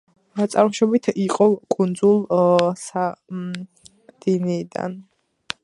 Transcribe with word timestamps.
წარმოშობით 0.53 1.09
იყო 1.23 1.47
კუნძულ 1.75 2.17
სარდინიიდან. 2.85 4.97